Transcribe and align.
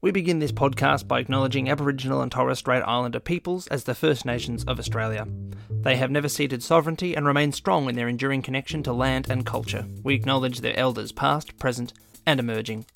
We 0.00 0.12
begin 0.12 0.38
this 0.38 0.52
podcast 0.52 1.08
by 1.08 1.18
acknowledging 1.18 1.68
Aboriginal 1.68 2.22
and 2.22 2.30
Torres 2.30 2.60
Strait 2.60 2.84
Islander 2.86 3.18
peoples 3.18 3.66
as 3.66 3.82
the 3.82 3.96
First 3.96 4.24
Nations 4.24 4.62
of 4.62 4.78
Australia. 4.78 5.26
They 5.68 5.96
have 5.96 6.12
never 6.12 6.28
ceded 6.28 6.62
sovereignty 6.62 7.16
and 7.16 7.26
remain 7.26 7.50
strong 7.50 7.88
in 7.88 7.96
their 7.96 8.06
enduring 8.06 8.42
connection 8.42 8.84
to 8.84 8.92
land 8.92 9.28
and 9.28 9.44
culture. 9.44 9.84
We 10.04 10.14
acknowledge 10.14 10.60
their 10.60 10.78
elders 10.78 11.10
past, 11.10 11.58
present, 11.58 11.94
and 12.24 12.38
emerging. 12.38 12.86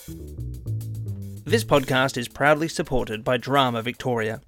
This 1.44 1.64
podcast 1.64 2.16
is 2.16 2.28
proudly 2.28 2.68
supported 2.68 3.24
by 3.24 3.36
Drama 3.36 3.82
Victoria. 3.82 4.40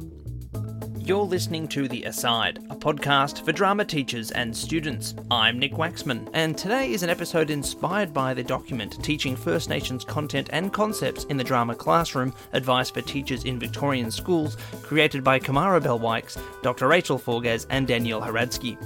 You're 1.07 1.25
listening 1.25 1.69
to 1.69 1.87
The 1.87 2.05
Aside, 2.05 2.61
a 2.71 2.75
podcast 2.75 3.45
for 3.45 3.53
drama 3.53 3.85
teachers 3.85 4.31
and 4.31 4.57
students. 4.57 5.15
I'm 5.31 5.59
Nick 5.59 5.73
Waxman, 5.73 6.31
and 6.33 6.57
today 6.57 6.95
is 6.95 7.03
an 7.03 7.11
episode 7.11 7.51
inspired 7.51 8.15
by 8.15 8.33
the 8.33 8.43
document 8.43 9.05
Teaching 9.05 9.37
First 9.37 9.69
Nations 9.69 10.03
Content 10.03 10.49
and 10.51 10.73
Concepts 10.73 11.25
in 11.25 11.37
the 11.37 11.45
Drama 11.45 11.75
Classroom 11.75 12.33
Advice 12.55 12.89
for 12.89 13.03
Teachers 13.03 13.45
in 13.45 13.59
Victorian 13.59 14.11
Schools, 14.11 14.57
created 14.81 15.23
by 15.23 15.39
Kamara 15.39 15.83
Bell-Wykes, 15.83 16.41
Dr. 16.63 16.89
Rachel 16.89 17.19
Forgasz, 17.19 17.67
and 17.69 17.87
Danielle 17.87 18.23
Hradsky. 18.23 18.79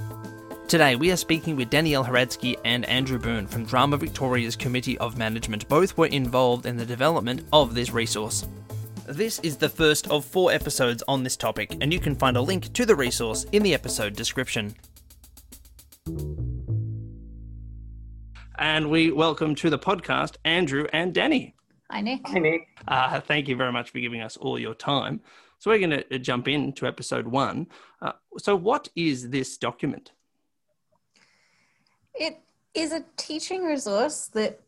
Today, 0.67 0.97
we 0.97 1.13
are 1.13 1.15
speaking 1.15 1.55
with 1.55 1.69
Danielle 1.69 2.03
Hradsky 2.03 2.57
and 2.65 2.83
Andrew 2.89 3.17
Byrne 3.17 3.47
from 3.47 3.63
Drama 3.63 3.95
Victoria's 3.95 4.57
Committee 4.57 4.97
of 4.97 5.17
Management. 5.17 5.69
Both 5.69 5.97
were 5.97 6.07
involved 6.07 6.65
in 6.65 6.75
the 6.75 6.85
development 6.85 7.45
of 7.53 7.73
this 7.73 7.91
resource. 7.91 8.45
This 9.09 9.39
is 9.39 9.57
the 9.57 9.69
first 9.69 10.07
of 10.11 10.23
four 10.23 10.51
episodes 10.51 11.01
on 11.07 11.23
this 11.23 11.35
topic, 11.35 11.75
and 11.81 11.91
you 11.91 11.99
can 11.99 12.13
find 12.13 12.37
a 12.37 12.41
link 12.41 12.71
to 12.73 12.85
the 12.85 12.95
resource 12.95 13.47
in 13.51 13.63
the 13.63 13.73
episode 13.73 14.15
description. 14.15 14.75
And 18.59 18.91
we 18.91 19.09
welcome 19.11 19.55
to 19.55 19.71
the 19.71 19.79
podcast 19.79 20.35
Andrew 20.45 20.85
and 20.93 21.11
Danny. 21.11 21.55
Hi, 21.89 22.01
Nick. 22.01 22.21
Hi, 22.27 22.37
Nick. 22.37 22.67
Uh, 22.87 23.19
thank 23.19 23.47
you 23.47 23.55
very 23.55 23.71
much 23.71 23.89
for 23.89 23.99
giving 23.99 24.21
us 24.21 24.37
all 24.37 24.59
your 24.59 24.75
time. 24.75 25.21
So, 25.57 25.71
we're 25.71 25.79
going 25.79 26.03
to 26.07 26.19
jump 26.19 26.47
into 26.47 26.85
episode 26.85 27.25
one. 27.25 27.65
Uh, 28.03 28.11
so, 28.37 28.55
what 28.55 28.89
is 28.95 29.31
this 29.31 29.57
document? 29.57 30.11
It 32.13 32.37
is 32.75 32.91
a 32.91 33.03
teaching 33.17 33.63
resource 33.63 34.27
that 34.33 34.59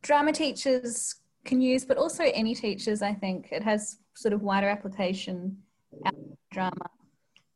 drama 0.00 0.32
teachers 0.32 1.16
can 1.44 1.60
use, 1.60 1.84
but 1.84 1.96
also 1.96 2.24
any 2.24 2.54
teachers, 2.54 3.02
I 3.02 3.14
think. 3.14 3.48
It 3.50 3.62
has 3.62 3.98
sort 4.14 4.32
of 4.32 4.42
wider 4.42 4.68
application 4.68 5.58
drama. 6.52 6.90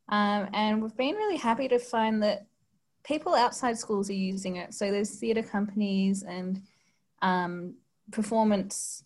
Um, 0.09 0.49
and 0.53 0.83
we've 0.83 0.97
been 0.97 1.15
really 1.15 1.37
happy 1.37 1.69
to 1.69 1.79
find 1.79 2.23
that 2.23 2.47
people 3.05 3.35
outside 3.35 3.79
schools 3.79 4.11
are 4.11 4.15
using 4.15 4.57
it. 4.57 4.75
So 4.75 4.91
there's 4.91 5.19
theatre 5.19 5.43
companies 5.43 6.23
and 6.23 6.63
um, 7.23 7.75
performance 8.11 9.05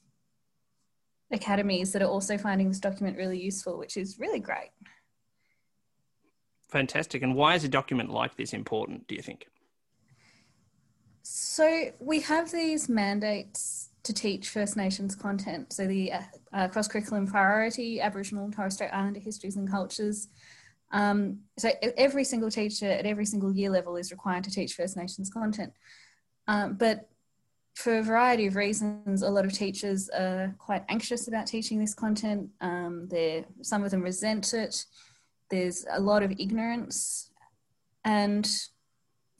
academies 1.31 1.93
that 1.93 2.03
are 2.03 2.09
also 2.09 2.39
finding 2.39 2.69
this 2.69 2.81
document 2.81 3.17
really 3.17 3.41
useful, 3.41 3.79
which 3.79 3.97
is 3.97 4.19
really 4.19 4.41
great. 4.41 4.71
Fantastic. 6.69 7.23
And 7.23 7.35
why 7.35 7.55
is 7.55 7.65
a 7.65 7.69
document 7.69 8.11
like 8.11 8.37
this 8.37 8.53
important, 8.53 9.07
do 9.09 9.15
you 9.15 9.23
think? 9.23 9.47
So 11.23 11.91
we 11.99 12.21
have 12.21 12.51
these 12.51 12.89
mandates 12.89 13.88
to 14.03 14.13
teach 14.13 14.51
First 14.51 14.77
Nations 14.77 15.15
content. 15.15 15.73
So 15.73 15.87
the 15.87 16.13
uh, 16.13 16.23
uh, 16.53 16.69
cross 16.69 16.89
curriculum 16.89 17.27
priority, 17.27 18.01
Aboriginal 18.01 18.45
and 18.45 18.55
Torres 18.55 18.75
Strait 18.75 18.91
Islander 18.93 19.21
histories 19.21 19.57
and 19.57 19.71
cultures. 19.71 20.29
Um, 20.91 21.41
so 21.59 21.71
every 21.97 22.25
single 22.25 22.51
teacher 22.51 22.87
at 22.87 23.05
every 23.05 23.27
single 23.27 23.53
year 23.53 23.71
level 23.71 23.97
is 23.97 24.11
required 24.11 24.45
to 24.45 24.51
teach 24.51 24.75
First 24.75 24.97
Nations 24.97 25.31
content. 25.31 25.73
Um, 26.47 26.75
but 26.75 27.09
for 27.75 27.99
a 27.99 28.03
variety 28.03 28.47
of 28.47 28.57
reasons, 28.57 29.23
a 29.23 29.31
lot 29.31 29.45
of 29.45 29.53
teachers 29.53 30.09
are 30.09 30.55
quite 30.59 30.85
anxious 30.89 31.29
about 31.29 31.47
teaching 31.47 31.79
this 31.79 31.95
content. 31.95 32.49
Um, 32.61 33.09
some 33.63 33.85
of 33.85 33.91
them 33.91 34.03
resent 34.03 34.53
it. 34.55 34.85
There's 35.51 35.87
a 35.93 36.01
lot 36.01 36.23
of 36.23 36.33
ignorance, 36.39 37.31
and 38.05 38.51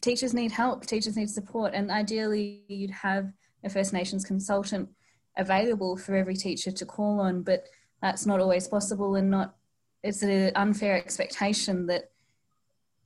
teachers 0.01 0.35
need 0.35 0.53
help. 0.53 0.87
Teachers 0.87 1.17
need 1.17 1.31
support, 1.31 1.75
and 1.75 1.91
ideally, 1.91 2.63
you'd 2.69 2.91
have 2.91 3.33
a 3.65 3.71
First 3.71 3.93
Nations 3.93 4.25
consultant 4.25 4.89
available 5.37 5.97
for 5.97 6.15
every 6.15 6.37
teacher 6.37 6.71
to 6.71 6.87
call 6.87 7.21
on, 7.21 7.43
but 7.43 7.65
that's 8.03 8.27
not 8.27 8.41
always 8.41 8.69
possible 8.69 9.15
and 9.17 9.31
not 9.31 9.55
it's 10.03 10.23
an 10.23 10.53
unfair 10.55 10.97
expectation 10.97 11.87
that 11.87 12.11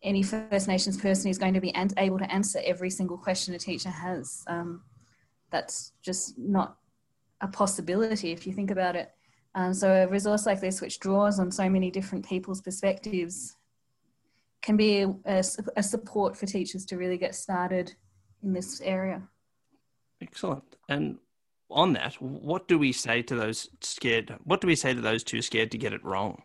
any 0.02 0.22
First 0.22 0.68
Nations 0.68 1.00
person 1.00 1.30
is 1.30 1.38
going 1.38 1.54
to 1.54 1.60
be 1.60 1.74
able 1.96 2.18
to 2.18 2.30
answer 2.30 2.60
every 2.64 2.90
single 2.90 3.16
question 3.16 3.54
a 3.54 3.58
teacher 3.58 3.88
has. 3.88 4.44
Um, 4.46 4.82
that's 5.50 5.92
just 6.02 6.38
not 6.38 6.76
a 7.40 7.48
possibility 7.48 8.32
if 8.32 8.46
you 8.46 8.52
think 8.52 8.70
about 8.70 8.96
it. 8.96 9.10
Um, 9.54 9.74
so 9.74 9.90
a 9.90 10.08
resource 10.08 10.46
like 10.46 10.60
this, 10.60 10.80
which 10.80 10.98
draws 10.98 11.38
on 11.38 11.50
so 11.50 11.68
many 11.68 11.90
different 11.90 12.26
people's 12.26 12.60
perspectives, 12.60 13.56
can 14.62 14.76
be 14.76 15.02
a, 15.02 15.14
a, 15.24 15.42
a 15.76 15.82
support 15.82 16.36
for 16.36 16.46
teachers 16.46 16.84
to 16.86 16.96
really 16.96 17.18
get 17.18 17.34
started 17.34 17.94
in 18.42 18.52
this 18.52 18.80
area. 18.80 19.22
Excellent. 20.22 20.76
And 20.88 21.18
on 21.70 21.94
that, 21.94 22.14
what 22.14 22.68
do 22.68 22.78
we 22.78 22.92
say 22.92 23.22
to 23.22 23.34
those 23.34 23.68
scared? 23.80 24.34
What 24.44 24.60
do 24.60 24.66
we 24.66 24.76
say 24.76 24.94
to 24.94 25.00
those 25.00 25.24
too 25.24 25.42
scared 25.42 25.70
to 25.72 25.78
get 25.78 25.92
it 25.92 26.04
wrong? 26.04 26.42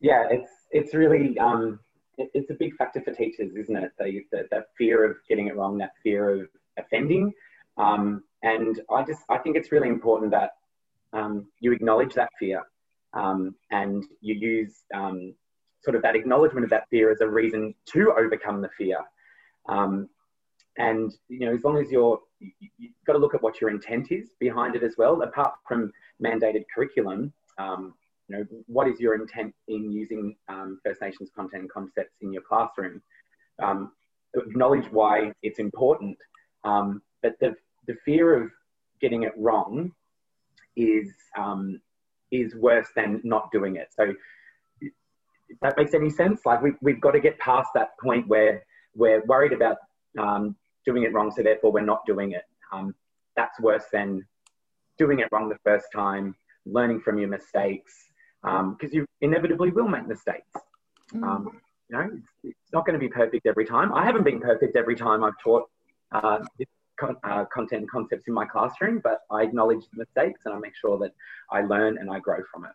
Yeah, 0.00 0.26
it's 0.30 0.50
it's 0.70 0.94
really 0.94 1.38
um, 1.38 1.80
it, 2.18 2.30
it's 2.34 2.50
a 2.50 2.54
big 2.54 2.76
factor 2.76 3.00
for 3.00 3.12
teachers, 3.12 3.54
isn't 3.56 3.76
it? 3.76 3.92
They, 3.98 4.24
that, 4.32 4.50
that 4.50 4.66
fear 4.76 5.04
of 5.04 5.16
getting 5.28 5.46
it 5.46 5.56
wrong, 5.56 5.78
that 5.78 5.92
fear 6.02 6.42
of 6.42 6.48
offending, 6.76 7.32
um, 7.78 8.22
and 8.42 8.80
I 8.90 9.02
just 9.02 9.22
I 9.28 9.38
think 9.38 9.56
it's 9.56 9.72
really 9.72 9.88
important 9.88 10.30
that 10.32 10.50
um, 11.12 11.46
you 11.60 11.72
acknowledge 11.72 12.14
that 12.14 12.30
fear 12.38 12.62
um, 13.14 13.54
and 13.70 14.04
you 14.20 14.34
use 14.34 14.84
um, 14.94 15.34
sort 15.82 15.96
of 15.96 16.02
that 16.02 16.16
acknowledgement 16.16 16.64
of 16.64 16.70
that 16.70 16.88
fear 16.90 17.10
as 17.10 17.20
a 17.20 17.28
reason 17.28 17.74
to 17.86 18.12
overcome 18.12 18.60
the 18.60 18.68
fear. 18.76 18.98
Um, 19.68 20.08
and 20.78 21.12
you 21.28 21.40
know, 21.40 21.54
as 21.54 21.64
long 21.64 21.76
as 21.78 21.90
you're 21.90 22.20
you've 22.40 22.92
got 23.06 23.14
to 23.14 23.18
look 23.18 23.34
at 23.34 23.42
what 23.42 23.60
your 23.60 23.68
intent 23.68 24.10
is 24.10 24.30
behind 24.38 24.76
it 24.76 24.82
as 24.82 24.94
well. 24.96 25.20
Apart 25.22 25.54
from 25.66 25.92
mandated 26.24 26.64
curriculum, 26.72 27.32
um, 27.58 27.94
you 28.28 28.36
know, 28.36 28.44
what 28.66 28.86
is 28.86 29.00
your 29.00 29.14
intent 29.14 29.54
in 29.66 29.90
using 29.90 30.36
um, 30.48 30.80
First 30.84 31.00
Nations 31.00 31.30
content 31.34 31.62
and 31.62 31.70
concepts 31.70 32.14
in 32.20 32.32
your 32.32 32.42
classroom? 32.42 33.02
Um, 33.60 33.92
acknowledge 34.36 34.86
why 34.92 35.32
it's 35.42 35.58
important, 35.58 36.16
um, 36.64 37.02
but 37.22 37.34
the 37.40 37.54
the 37.88 37.96
fear 38.04 38.40
of 38.40 38.50
getting 39.00 39.24
it 39.24 39.32
wrong 39.36 39.92
is 40.76 41.08
um, 41.36 41.80
is 42.30 42.54
worse 42.54 42.88
than 42.94 43.20
not 43.24 43.50
doing 43.50 43.76
it. 43.76 43.88
So, 43.96 44.14
if 44.80 45.58
that 45.62 45.76
makes 45.76 45.94
any 45.94 46.10
sense, 46.10 46.42
like 46.44 46.62
we, 46.62 46.72
we've 46.82 47.00
got 47.00 47.12
to 47.12 47.20
get 47.20 47.38
past 47.38 47.70
that 47.74 47.98
point 48.00 48.28
where 48.28 48.62
we're 48.94 49.24
worried 49.24 49.52
about 49.52 49.78
um, 50.18 50.54
doing 50.84 51.02
it 51.02 51.12
wrong, 51.12 51.30
so 51.30 51.42
therefore 51.42 51.72
we're 51.72 51.80
not 51.80 52.04
doing 52.06 52.32
it. 52.32 52.44
Um, 52.72 52.94
that's 53.36 53.58
worse 53.60 53.84
than 53.92 54.26
doing 54.98 55.20
it 55.20 55.28
wrong 55.30 55.48
the 55.48 55.58
first 55.64 55.86
time, 55.94 56.34
learning 56.66 57.00
from 57.00 57.18
your 57.18 57.28
mistakes, 57.28 57.92
because 58.42 58.60
um, 58.60 58.76
you 58.92 59.06
inevitably 59.20 59.70
will 59.70 59.88
make 59.88 60.06
mistakes. 60.06 60.50
Mm. 61.14 61.22
Um, 61.22 61.60
you 61.88 61.96
know, 61.96 62.10
it's, 62.12 62.28
it's 62.44 62.72
not 62.72 62.84
going 62.84 62.94
to 62.94 63.00
be 63.00 63.08
perfect 63.08 63.46
every 63.46 63.64
time. 63.64 63.92
I 63.94 64.04
haven't 64.04 64.24
been 64.24 64.40
perfect 64.40 64.76
every 64.76 64.96
time 64.96 65.24
I've 65.24 65.38
taught 65.42 65.64
uh, 66.12 66.38
con- 66.98 67.16
uh, 67.24 67.44
content 67.46 67.82
and 67.82 67.90
concepts 67.90 68.24
in 68.28 68.34
my 68.34 68.44
classroom, 68.44 69.00
but 69.02 69.20
I 69.30 69.42
acknowledge 69.42 69.84
the 69.92 69.98
mistakes 69.98 70.42
and 70.44 70.54
I 70.54 70.58
make 70.58 70.76
sure 70.76 70.98
that 70.98 71.12
I 71.50 71.62
learn 71.62 71.98
and 71.98 72.10
I 72.10 72.18
grow 72.18 72.38
from 72.52 72.64
it. 72.64 72.72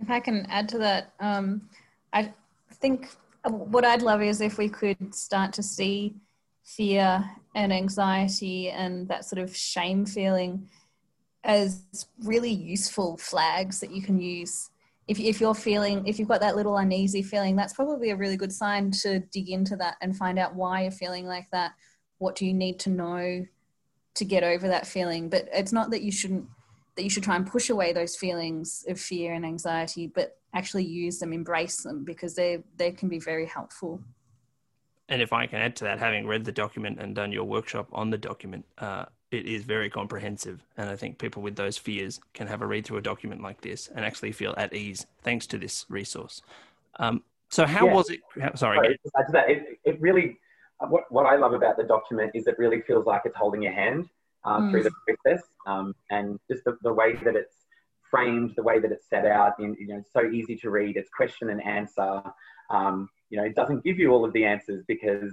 If 0.00 0.10
I 0.10 0.20
can 0.20 0.46
add 0.48 0.68
to 0.70 0.78
that, 0.78 1.12
um, 1.20 1.68
I 2.12 2.32
think 2.72 3.08
what 3.48 3.84
I'd 3.84 4.02
love 4.02 4.22
is 4.22 4.40
if 4.40 4.58
we 4.58 4.68
could 4.68 5.14
start 5.14 5.52
to 5.54 5.62
see 5.62 6.14
fear 6.64 7.24
and 7.54 7.72
anxiety 7.72 8.70
and 8.70 9.06
that 9.08 9.24
sort 9.24 9.40
of 9.40 9.54
shame 9.54 10.06
feeling 10.06 10.68
as 11.44 11.84
really 12.24 12.50
useful 12.50 13.18
flags 13.18 13.80
that 13.80 13.92
you 13.92 14.02
can 14.02 14.18
use. 14.18 14.70
If, 15.06 15.20
if 15.20 15.40
you're 15.40 15.54
feeling 15.54 16.06
if 16.06 16.18
you've 16.18 16.28
got 16.28 16.40
that 16.40 16.56
little 16.56 16.78
uneasy 16.78 17.22
feeling 17.22 17.56
that's 17.56 17.74
probably 17.74 18.10
a 18.10 18.16
really 18.16 18.38
good 18.38 18.52
sign 18.52 18.90
to 19.02 19.20
dig 19.20 19.50
into 19.50 19.76
that 19.76 19.96
and 20.00 20.16
find 20.16 20.38
out 20.38 20.54
why 20.54 20.82
you're 20.82 20.90
feeling 20.90 21.26
like 21.26 21.46
that. 21.52 21.72
What 22.18 22.36
do 22.36 22.46
you 22.46 22.54
need 22.54 22.80
to 22.80 22.90
know 22.90 23.44
to 24.14 24.24
get 24.24 24.42
over 24.42 24.66
that 24.68 24.86
feeling? 24.86 25.28
But 25.28 25.48
it's 25.52 25.72
not 25.72 25.90
that 25.90 26.00
you 26.00 26.10
shouldn't 26.10 26.46
that 26.96 27.02
you 27.02 27.10
should 27.10 27.24
try 27.24 27.36
and 27.36 27.46
push 27.46 27.70
away 27.70 27.92
those 27.92 28.16
feelings 28.16 28.84
of 28.88 29.00
fear 29.00 29.34
and 29.34 29.44
anxiety 29.44 30.06
but 30.06 30.38
actually 30.54 30.84
use 30.84 31.18
them 31.18 31.32
embrace 31.32 31.82
them 31.82 32.04
because 32.04 32.34
they 32.34 32.62
they 32.76 32.92
can 32.92 33.08
be 33.08 33.18
very 33.18 33.46
helpful 33.46 34.00
and 35.08 35.20
if 35.20 35.32
I 35.32 35.46
can 35.46 35.60
add 35.60 35.76
to 35.76 35.84
that, 35.84 35.98
having 35.98 36.26
read 36.26 36.44
the 36.44 36.52
document 36.52 36.98
and 36.98 37.14
done 37.14 37.32
your 37.32 37.44
workshop 37.44 37.88
on 37.92 38.10
the 38.10 38.18
document, 38.18 38.64
uh, 38.78 39.04
it 39.30 39.46
is 39.46 39.64
very 39.64 39.90
comprehensive. 39.90 40.64
And 40.76 40.88
I 40.88 40.96
think 40.96 41.18
people 41.18 41.42
with 41.42 41.56
those 41.56 41.76
fears 41.76 42.20
can 42.32 42.46
have 42.46 42.62
a 42.62 42.66
read 42.66 42.86
through 42.86 42.98
a 42.98 43.02
document 43.02 43.42
like 43.42 43.60
this 43.60 43.88
and 43.94 44.04
actually 44.04 44.32
feel 44.32 44.54
at 44.56 44.72
ease 44.72 45.06
thanks 45.22 45.46
to 45.48 45.58
this 45.58 45.84
resource. 45.88 46.40
Um, 46.98 47.22
so, 47.50 47.66
how 47.66 47.86
yeah. 47.86 47.92
was 47.92 48.10
it? 48.10 48.20
How, 48.40 48.54
sorry. 48.54 48.98
sorry 49.30 49.52
it, 49.52 49.78
it, 49.84 50.00
really, 50.00 50.38
uh, 50.80 50.86
what, 50.86 51.04
what 51.10 51.26
I 51.26 51.36
love 51.36 51.52
about 51.52 51.76
the 51.76 51.84
document 51.84 52.30
is 52.34 52.46
it 52.46 52.58
really 52.58 52.80
feels 52.80 53.06
like 53.06 53.22
it's 53.24 53.36
holding 53.36 53.62
your 53.62 53.72
hand 53.72 54.08
um, 54.44 54.68
mm. 54.68 54.70
through 54.70 54.84
the 54.84 54.92
process 55.06 55.42
um, 55.66 55.94
and 56.10 56.38
just 56.50 56.64
the, 56.64 56.78
the 56.82 56.92
way 56.92 57.14
that 57.24 57.36
it's 57.36 57.66
framed, 58.10 58.54
the 58.56 58.62
way 58.62 58.78
that 58.78 58.90
it's 58.90 59.08
set 59.08 59.26
out, 59.26 59.58
in, 59.58 59.76
you 59.78 59.88
know, 59.88 59.98
it's 59.98 60.12
so 60.12 60.30
easy 60.30 60.56
to 60.56 60.70
read. 60.70 60.96
It's 60.96 61.10
question 61.10 61.50
and 61.50 61.62
answer. 61.62 62.22
Um, 62.70 63.08
you 63.34 63.40
know, 63.40 63.46
it 63.46 63.56
doesn't 63.56 63.82
give 63.82 63.98
you 63.98 64.12
all 64.12 64.24
of 64.24 64.32
the 64.32 64.44
answers 64.44 64.84
because 64.86 65.32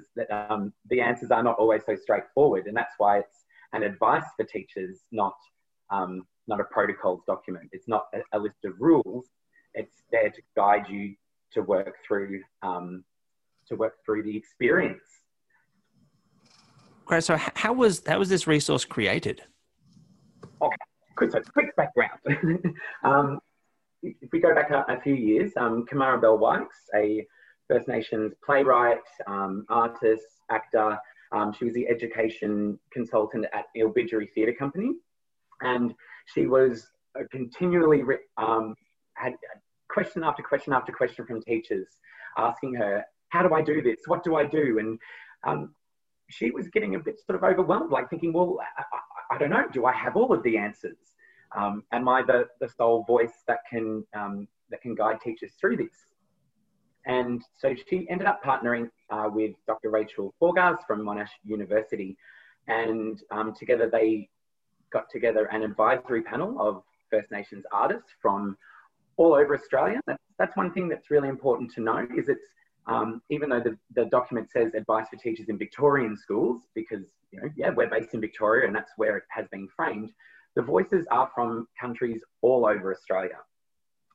um, 0.49 0.73
the 0.89 0.99
answers 0.99 1.29
are 1.29 1.43
not 1.43 1.55
always 1.59 1.83
so 1.85 1.95
straightforward, 1.95 2.65
and 2.65 2.75
that's 2.75 2.95
why 2.97 3.19
it's 3.19 3.45
an 3.73 3.83
advice 3.83 4.23
for 4.35 4.43
teachers, 4.43 5.01
not 5.11 5.35
um, 5.91 6.25
not 6.47 6.59
a 6.59 6.63
protocols 6.63 7.21
document. 7.27 7.69
It's 7.73 7.87
not 7.87 8.05
a, 8.15 8.21
a, 8.35 8.39
list 8.39 8.65
of 8.65 8.73
rules. 8.79 9.27
It's 9.75 10.01
there 10.11 10.31
to 10.31 10.41
guide 10.55 10.89
you 10.89 11.13
to 11.51 11.61
work 11.61 11.97
through 12.07 12.41
um, 12.63 13.03
to 13.67 13.75
work 13.75 13.93
through 14.03 14.23
the 14.23 14.35
experience. 14.35 15.03
Great. 17.05 17.23
So, 17.23 17.37
how 17.37 17.73
was 17.73 18.01
how 18.07 18.17
was 18.17 18.29
this 18.29 18.47
resource 18.47 18.83
created? 18.83 19.43
Okay, 20.59 20.75
good. 21.17 21.31
So, 21.33 21.41
quick 21.53 21.75
background. 21.75 22.17
um, 23.03 23.37
if 24.01 24.31
we 24.33 24.39
go 24.39 24.55
back 24.55 24.71
a, 24.71 24.91
a 24.91 24.99
few 25.01 25.13
years, 25.13 25.51
um, 25.55 25.85
Kamara 25.85 26.19
Bell 26.19 26.39
Wykes, 26.39 26.65
a 26.95 27.27
First 27.69 27.87
Nations 27.87 28.33
playwright, 28.45 28.99
um, 29.27 29.65
artist, 29.69 30.25
actor. 30.49 30.97
Um, 31.31 31.53
she 31.53 31.65
was 31.65 31.73
the 31.73 31.87
education 31.87 32.77
consultant 32.91 33.45
at 33.53 33.65
Ilbijerri 33.77 34.29
Theatre 34.33 34.53
Company, 34.57 34.91
and 35.61 35.93
she 36.25 36.47
was 36.47 36.87
continually 37.31 38.03
um, 38.37 38.75
had 39.15 39.33
question 39.89 40.23
after 40.23 40.43
question 40.43 40.73
after 40.73 40.91
question 40.91 41.25
from 41.25 41.41
teachers 41.41 41.87
asking 42.37 42.73
her, 42.75 43.03
"How 43.29 43.47
do 43.47 43.53
I 43.53 43.61
do 43.61 43.81
this? 43.81 43.99
What 44.07 44.23
do 44.23 44.35
I 44.35 44.45
do?" 44.45 44.79
And 44.79 44.99
um, 45.45 45.73
she 46.29 46.51
was 46.51 46.67
getting 46.69 46.95
a 46.95 46.99
bit 46.99 47.19
sort 47.25 47.37
of 47.37 47.43
overwhelmed, 47.43 47.91
like 47.91 48.09
thinking, 48.09 48.33
"Well, 48.33 48.57
I, 48.77 49.35
I 49.35 49.37
don't 49.37 49.49
know. 49.49 49.65
Do 49.71 49.85
I 49.85 49.93
have 49.93 50.15
all 50.15 50.33
of 50.33 50.43
the 50.43 50.57
answers? 50.57 50.97
Um, 51.55 51.83
am 51.91 52.07
I 52.07 52.21
the, 52.21 52.45
the 52.61 52.69
sole 52.69 53.03
voice 53.05 53.43
that 53.47 53.59
can 53.69 54.05
um, 54.15 54.47
that 54.69 54.81
can 54.81 54.95
guide 54.95 55.19
teachers 55.21 55.53
through 55.59 55.77
this?" 55.77 55.95
And 57.05 57.41
so 57.57 57.73
she 57.89 58.07
ended 58.09 58.27
up 58.27 58.43
partnering 58.43 58.89
uh, 59.09 59.29
with 59.31 59.51
Dr. 59.67 59.89
Rachel 59.89 60.33
Forgasz 60.41 60.77
from 60.85 61.01
Monash 61.01 61.29
University. 61.43 62.15
And 62.67 63.21
um, 63.31 63.53
together 63.57 63.89
they 63.91 64.29
got 64.91 65.09
together 65.09 65.45
an 65.45 65.63
advisory 65.63 66.21
panel 66.21 66.59
of 66.59 66.83
First 67.09 67.31
Nations 67.31 67.65
artists 67.71 68.09
from 68.21 68.57
all 69.17 69.33
over 69.33 69.55
Australia. 69.55 69.99
That's, 70.05 70.23
that's 70.37 70.55
one 70.55 70.71
thing 70.73 70.87
that's 70.87 71.09
really 71.09 71.29
important 71.29 71.71
to 71.73 71.81
know 71.81 72.07
is 72.15 72.29
it's, 72.29 72.47
um, 72.87 73.21
even 73.29 73.49
though 73.49 73.59
the, 73.59 73.77
the 73.95 74.05
document 74.05 74.49
says 74.51 74.73
advice 74.73 75.07
for 75.09 75.17
teachers 75.17 75.47
in 75.49 75.57
Victorian 75.57 76.17
schools, 76.17 76.63
because, 76.73 77.03
you 77.31 77.41
know, 77.41 77.49
yeah, 77.55 77.69
we're 77.69 77.89
based 77.89 78.13
in 78.13 78.21
Victoria 78.21 78.67
and 78.67 78.75
that's 78.75 78.91
where 78.97 79.17
it 79.17 79.23
has 79.29 79.47
been 79.51 79.67
framed, 79.75 80.11
the 80.55 80.61
voices 80.61 81.05
are 81.11 81.29
from 81.33 81.67
countries 81.79 82.21
all 82.41 82.65
over 82.65 82.93
Australia. 82.93 83.37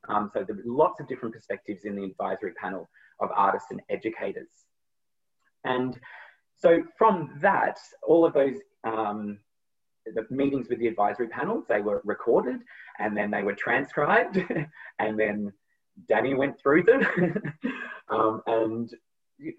Um, 0.07 0.29
so 0.33 0.45
were 0.47 0.61
lots 0.65 0.99
of 0.99 1.07
different 1.07 1.33
perspectives 1.33 1.85
in 1.85 1.95
the 1.95 2.03
advisory 2.03 2.53
panel 2.53 2.89
of 3.19 3.29
artists 3.35 3.71
and 3.71 3.81
educators. 3.89 4.49
And 5.65 5.99
so 6.57 6.83
from 6.97 7.37
that, 7.41 7.77
all 8.03 8.25
of 8.25 8.33
those 8.33 8.55
um, 8.83 9.39
the 10.15 10.25
meetings 10.29 10.69
with 10.69 10.79
the 10.79 10.87
advisory 10.87 11.27
panel, 11.27 11.63
they 11.67 11.81
were 11.81 12.01
recorded 12.05 12.59
and 12.99 13.15
then 13.15 13.31
they 13.31 13.43
were 13.43 13.53
transcribed 13.53 14.37
and 14.99 15.19
then 15.19 15.51
Danny 16.07 16.33
went 16.33 16.59
through 16.59 16.83
them 16.83 17.05
um, 18.09 18.41
and 18.47 18.91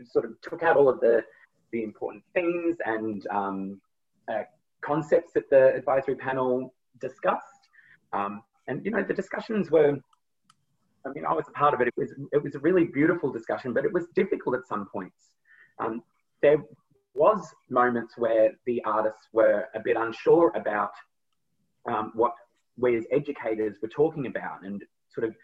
sort 0.05 0.25
of 0.25 0.41
took 0.41 0.63
out 0.63 0.77
all 0.77 0.89
of 0.89 1.01
the, 1.01 1.23
the 1.73 1.83
important 1.83 2.23
themes 2.35 2.77
and 2.85 3.27
um, 3.31 3.81
uh, 4.33 4.43
concepts 4.81 5.33
that 5.35 5.51
the 5.51 5.75
advisory 5.75 6.15
panel 6.15 6.75
discussed. 7.01 7.69
Um, 8.13 8.43
and, 8.69 8.85
you 8.85 8.91
know, 8.91 9.03
the 9.03 9.15
discussions 9.15 9.71
were 9.71 9.99
I 11.09 11.13
mean, 11.13 11.25
I 11.25 11.33
was 11.33 11.47
a 11.49 11.53
part 11.53 11.75
of 11.75 11.81
it. 11.81 11.89
It 11.89 11.95
was 11.97 12.13
it 12.33 12.43
was 12.43 12.55
a 12.55 12.59
really 12.59 12.85
beautiful 12.85 13.33
discussion, 13.33 13.73
but 13.73 13.85
it 13.85 13.93
was 13.93 14.07
difficult 14.15 14.57
at 14.57 14.67
some 14.67 14.87
points. 14.87 15.31
Um, 15.79 16.03
there 16.43 16.63
was 17.15 17.55
moments 17.71 18.15
where 18.17 18.53
the 18.67 18.83
artists 18.85 19.29
were 19.33 19.67
a 19.75 19.81
bit 19.81 19.97
unsure 19.97 20.53
about 20.55 20.93
um, 21.89 22.13
what 22.15 22.33
we 22.77 22.97
as 22.97 23.05
educators 23.11 23.77
were 23.83 23.89
talking 23.89 24.27
about, 24.27 24.63
and 24.65 24.85
sort 25.13 25.27
of 25.27 25.35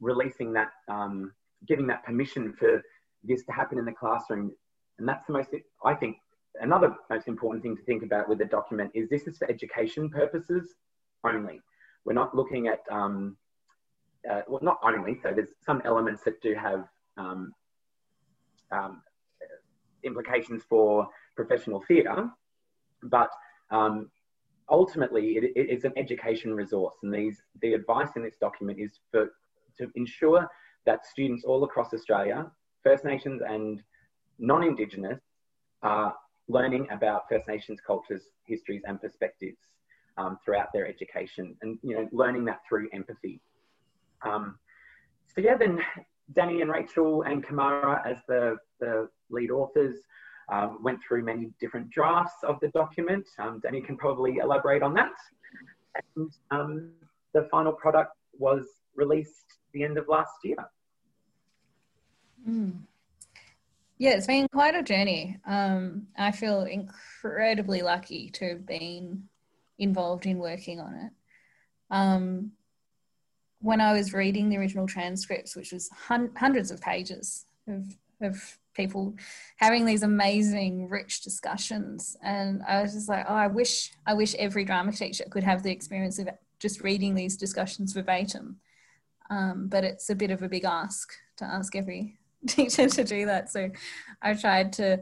releasing 0.00 0.52
that, 0.54 0.70
um, 0.88 1.32
giving 1.68 1.86
that 1.86 2.04
permission 2.04 2.52
for 2.58 2.82
this 3.22 3.44
to 3.44 3.52
happen 3.52 3.78
in 3.78 3.84
the 3.84 3.92
classroom. 3.92 4.52
And 4.98 5.08
that's 5.08 5.26
the 5.26 5.32
most, 5.32 5.50
I 5.84 5.94
think, 5.94 6.16
another 6.60 6.94
most 7.10 7.28
important 7.28 7.62
thing 7.62 7.76
to 7.76 7.82
think 7.84 8.02
about 8.02 8.28
with 8.28 8.38
the 8.38 8.44
document 8.44 8.90
is 8.94 9.08
this 9.08 9.26
is 9.26 9.38
for 9.38 9.50
education 9.50 10.10
purposes 10.10 10.74
only. 11.24 11.60
We're 12.04 12.14
not 12.14 12.34
looking 12.34 12.66
at 12.66 12.80
um, 12.90 13.36
uh, 14.30 14.42
well, 14.48 14.60
not 14.62 14.78
only, 14.82 15.18
so 15.22 15.32
there's 15.34 15.50
some 15.64 15.82
elements 15.84 16.22
that 16.24 16.40
do 16.40 16.54
have 16.54 16.84
um, 17.16 17.52
um, 18.70 19.02
implications 20.04 20.62
for 20.68 21.08
professional 21.36 21.82
theatre, 21.86 22.28
but 23.04 23.30
um, 23.70 24.10
ultimately 24.70 25.36
it, 25.36 25.52
it 25.56 25.70
is 25.70 25.84
an 25.84 25.92
education 25.96 26.54
resource. 26.54 26.94
And 27.02 27.12
these, 27.12 27.42
the 27.60 27.74
advice 27.74 28.10
in 28.16 28.22
this 28.22 28.36
document 28.40 28.78
is 28.78 29.00
for, 29.10 29.32
to 29.78 29.90
ensure 29.94 30.48
that 30.86 31.06
students 31.06 31.44
all 31.44 31.64
across 31.64 31.92
Australia, 31.92 32.50
First 32.82 33.04
Nations 33.04 33.42
and 33.46 33.82
non-Indigenous, 34.38 35.20
are 35.82 36.14
learning 36.48 36.86
about 36.90 37.22
First 37.28 37.48
Nations 37.48 37.80
cultures, 37.84 38.22
histories 38.44 38.82
and 38.86 39.00
perspectives 39.00 39.58
um, 40.16 40.38
throughout 40.44 40.68
their 40.72 40.86
education 40.86 41.56
and 41.62 41.78
you 41.82 41.94
know 41.94 42.08
learning 42.12 42.44
that 42.44 42.60
through 42.68 42.88
empathy 42.92 43.40
um, 44.24 44.58
so 45.34 45.40
yeah, 45.40 45.56
then 45.56 45.80
Danny 46.34 46.60
and 46.60 46.70
Rachel 46.70 47.22
and 47.22 47.44
Kamara 47.44 48.04
as 48.06 48.18
the, 48.28 48.56
the 48.80 49.08
lead 49.30 49.50
authors 49.50 49.96
um, 50.50 50.78
went 50.82 50.98
through 51.06 51.24
many 51.24 51.50
different 51.60 51.90
drafts 51.90 52.42
of 52.42 52.58
the 52.60 52.68
document. 52.68 53.26
Um, 53.38 53.60
Danny 53.62 53.80
can 53.80 53.96
probably 53.96 54.38
elaborate 54.38 54.82
on 54.82 54.94
that. 54.94 55.12
And 56.16 56.30
um, 56.50 56.90
the 57.32 57.48
final 57.50 57.72
product 57.72 58.12
was 58.38 58.66
released 58.94 59.58
the 59.72 59.84
end 59.84 59.98
of 59.98 60.08
last 60.08 60.32
year. 60.44 60.56
Mm. 62.48 62.80
Yeah, 63.98 64.10
it's 64.10 64.26
been 64.26 64.48
quite 64.52 64.74
a 64.74 64.82
journey. 64.82 65.38
Um, 65.46 66.08
I 66.18 66.32
feel 66.32 66.62
incredibly 66.62 67.82
lucky 67.82 68.30
to 68.30 68.48
have 68.50 68.66
been 68.66 69.24
involved 69.78 70.26
in 70.26 70.38
working 70.38 70.80
on 70.80 70.94
it. 70.94 71.12
When 73.62 73.80
I 73.80 73.92
was 73.92 74.12
reading 74.12 74.48
the 74.48 74.58
original 74.58 74.86
transcripts, 74.86 75.56
which 75.56 75.72
was 75.72 75.88
hun- 75.90 76.32
hundreds 76.36 76.70
of 76.70 76.80
pages 76.80 77.46
of, 77.68 77.84
of 78.20 78.58
people 78.74 79.14
having 79.56 79.84
these 79.84 80.02
amazing, 80.02 80.88
rich 80.88 81.22
discussions, 81.22 82.16
and 82.22 82.62
I 82.66 82.82
was 82.82 82.92
just 82.92 83.08
like, 83.08 83.24
oh, 83.28 83.34
I 83.34 83.46
wish, 83.46 83.92
I 84.06 84.14
wish 84.14 84.34
every 84.34 84.64
drama 84.64 84.92
teacher 84.92 85.24
could 85.30 85.44
have 85.44 85.62
the 85.62 85.70
experience 85.70 86.18
of 86.18 86.28
just 86.58 86.82
reading 86.82 87.14
these 87.14 87.36
discussions 87.36 87.92
verbatim. 87.92 88.56
Um, 89.30 89.68
but 89.68 89.84
it's 89.84 90.10
a 90.10 90.14
bit 90.14 90.30
of 90.30 90.42
a 90.42 90.48
big 90.48 90.64
ask 90.64 91.12
to 91.38 91.44
ask 91.44 91.74
every 91.74 92.18
teacher 92.46 92.88
to 92.88 93.04
do 93.04 93.26
that. 93.26 93.50
So 93.50 93.70
I 94.20 94.34
tried 94.34 94.72
to 94.74 95.00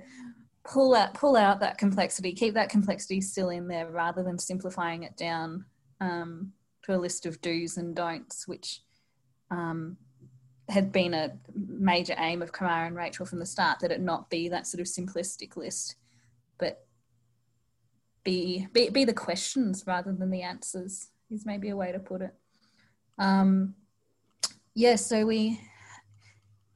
pull 0.64 0.94
out 0.94 1.14
pull 1.14 1.36
out 1.36 1.60
that 1.60 1.78
complexity, 1.78 2.32
keep 2.32 2.54
that 2.54 2.68
complexity 2.68 3.20
still 3.20 3.50
in 3.50 3.68
there, 3.68 3.90
rather 3.90 4.22
than 4.22 4.38
simplifying 4.38 5.02
it 5.02 5.16
down. 5.16 5.64
Um, 6.00 6.52
to 6.90 6.96
a 6.96 7.00
list 7.00 7.26
of 7.26 7.40
do's 7.40 7.76
and 7.76 7.94
don'ts, 7.94 8.46
which 8.46 8.82
um, 9.50 9.96
had 10.68 10.92
been 10.92 11.14
a 11.14 11.32
major 11.54 12.14
aim 12.18 12.42
of 12.42 12.52
Kamara 12.52 12.86
and 12.86 12.96
Rachel 12.96 13.26
from 13.26 13.38
the 13.38 13.46
start, 13.46 13.80
that 13.80 13.90
it 13.90 14.00
not 14.00 14.30
be 14.30 14.48
that 14.48 14.66
sort 14.66 14.80
of 14.80 14.86
simplistic 14.86 15.56
list, 15.56 15.96
but 16.58 16.84
be, 18.24 18.68
be, 18.72 18.90
be 18.90 19.04
the 19.04 19.14
questions 19.14 19.84
rather 19.86 20.12
than 20.12 20.30
the 20.30 20.42
answers 20.42 21.08
is 21.30 21.46
maybe 21.46 21.70
a 21.70 21.76
way 21.76 21.92
to 21.92 21.98
put 21.98 22.22
it. 22.22 22.34
Um, 23.18 23.74
yeah, 24.74 24.96
so 24.96 25.26
we 25.26 25.60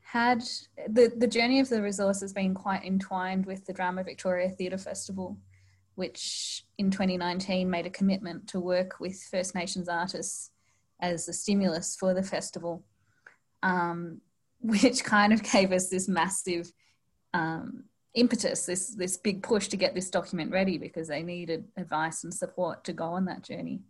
had 0.01 0.43
the, 0.89 1.13
the 1.17 1.27
journey 1.27 1.61
of 1.61 1.69
the 1.69 1.83
resource 1.83 2.21
has 2.21 2.33
been 2.33 2.55
quite 2.55 2.85
entwined 2.85 3.47
with 3.47 3.65
the 3.67 3.73
Drama 3.73 4.05
Victoria 4.05 4.49
Theatre 4.49 4.79
Festival 4.79 5.37
which 5.95 6.65
in 6.79 6.91
2019 6.91 7.69
made 7.69 7.87
a 7.87 7.91
commitment 7.91 8.49
to 8.49 8.61
work 8.61 8.99
with 9.01 9.23
First 9.31 9.55
Nations 9.55 9.89
artists 9.89 10.51
as 11.01 11.29
a 11.29 11.33
stimulus 11.33 11.97
for 11.99 12.15
the 12.15 12.23
festival, 12.23 12.85
um, 13.63 14.21
which 14.61 15.05
kind 15.05 15.33
of 15.33 15.43
gave 15.43 15.73
us 15.73 15.89
this 15.89 16.09
massive 16.09 16.73
um, 17.33 17.85
impetus, 18.15 18.65
this 18.65 18.95
this 18.95 19.17
big 19.17 19.43
push 19.43 19.69
to 19.69 19.77
get 19.77 19.95
this 19.95 20.11
document 20.11 20.51
ready 20.51 20.79
because 20.79 21.09
they 21.09 21.23
needed 21.23 21.65
advice 21.77 22.25
and 22.25 22.33
support 22.33 22.85
to 22.85 22.93
go 22.93 23.05
on 23.05 23.25
that 23.27 23.43
journey. 23.43 23.81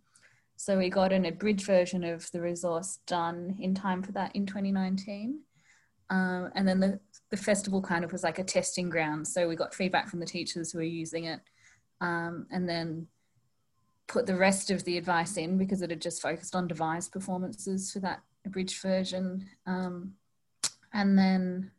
So 0.57 0.79
we 0.79 0.89
got 0.89 1.13
an 1.13 1.27
abridged 1.27 1.67
version 1.67 2.05
of 2.05 2.31
the 2.31 2.41
resource 2.41 2.99
done 3.07 3.57
in 3.61 3.75
time 3.75 4.03
for 4.03 4.13
that 4.13 4.35
in 4.35 4.47
2019. 4.47 5.41
Um, 6.11 6.51
and 6.55 6.67
then 6.67 6.81
the, 6.81 7.01
the 7.31 7.37
festival 7.37 7.83
kind 7.83 8.05
of 8.05 8.13
was 8.13 8.23
like 8.23 8.39
a 8.39 8.45
testing 8.45 8.89
ground. 8.89 9.27
So 9.27 9.49
we 9.49 9.57
got 9.57 9.75
feedback 9.75 10.09
from 10.09 10.21
the 10.21 10.27
teachers 10.27 10.71
who 10.71 10.79
were 10.79 10.85
using 10.85 11.25
it 11.25 11.41
um, 12.05 12.47
and 12.51 12.69
then 12.69 13.07
put 14.07 14.27
the 14.27 14.37
rest 14.37 14.71
of 14.71 14.85
the 14.85 14.99
advice 14.99 15.39
in 15.39 15.57
because 15.57 15.81
it 15.81 15.89
had 15.89 16.03
just 16.03 16.21
focused 16.21 16.55
on 16.55 16.69
devised 16.69 17.11
performances 17.11 17.91
for 17.91 18.01
that 18.01 18.21
abridged 18.45 18.81
version. 18.83 19.49
Um, 19.67 20.13
and 20.93 21.19
then, 21.19 21.71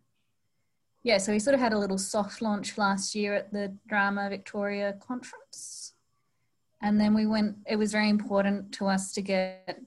yeah, 1.03 1.19
so 1.19 1.31
we 1.31 1.37
sort 1.39 1.53
of 1.53 1.59
had 1.59 1.73
a 1.73 1.77
little 1.77 1.99
soft 1.99 2.41
launch 2.41 2.77
last 2.77 3.13
year 3.13 3.35
at 3.35 3.53
the 3.53 3.75
Drama 3.87 4.27
Victoria 4.29 4.97
conference. 4.99 5.93
And 6.81 6.99
then 6.99 7.13
we 7.13 7.27
went, 7.27 7.57
it 7.67 7.75
was 7.75 7.91
very 7.91 8.09
important 8.09 8.71
to 8.73 8.87
us 8.87 9.13
to 9.13 9.21
get 9.21 9.79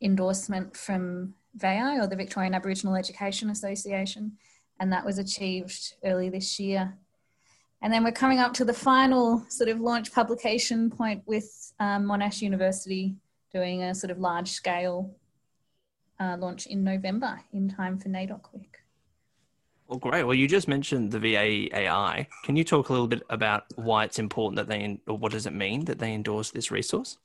endorsement 0.00 0.74
from 0.74 1.34
VAI 1.54 1.98
or 1.98 2.06
the 2.06 2.16
Victorian 2.16 2.54
Aboriginal 2.54 2.96
Education 2.96 3.50
Association, 3.50 4.32
and 4.80 4.90
that 4.90 5.04
was 5.04 5.18
achieved 5.18 5.94
early 6.02 6.30
this 6.30 6.58
year. 6.58 6.96
And 7.82 7.92
then 7.92 8.04
we're 8.04 8.12
coming 8.12 8.38
up 8.38 8.54
to 8.54 8.64
the 8.64 8.72
final 8.72 9.44
sort 9.48 9.68
of 9.68 9.80
launch 9.80 10.12
publication 10.12 10.88
point 10.88 11.22
with 11.26 11.72
um, 11.80 12.04
Monash 12.04 12.40
University 12.40 13.16
doing 13.52 13.82
a 13.82 13.94
sort 13.94 14.12
of 14.12 14.18
large 14.18 14.52
scale 14.52 15.14
uh, 16.20 16.36
launch 16.38 16.66
in 16.66 16.84
November 16.84 17.40
in 17.52 17.68
time 17.68 17.98
for 17.98 18.08
NAIDOC 18.08 18.40
Week. 18.54 18.76
Well, 19.88 19.98
great. 19.98 20.22
Well, 20.22 20.34
you 20.34 20.46
just 20.46 20.68
mentioned 20.68 21.10
the 21.10 21.18
VAI. 21.18 22.28
Can 22.44 22.54
you 22.54 22.62
talk 22.62 22.88
a 22.88 22.92
little 22.92 23.08
bit 23.08 23.22
about 23.28 23.64
why 23.74 24.04
it's 24.04 24.20
important 24.20 24.56
that 24.56 24.68
they, 24.68 25.00
or 25.08 25.18
what 25.18 25.32
does 25.32 25.46
it 25.46 25.52
mean 25.52 25.84
that 25.86 25.98
they 25.98 26.14
endorse 26.14 26.52
this 26.52 26.70
resource? 26.70 27.18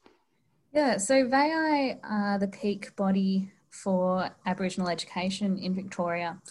Yeah, 0.73 0.97
so 0.97 1.29
VAI 1.29 1.99
are 2.03 2.39
the 2.39 2.47
peak 2.47 2.95
body 2.95 3.51
for 3.69 4.31
Aboriginal 4.45 4.89
education 4.89 5.59
in 5.59 5.75
Victoria. 5.75 6.41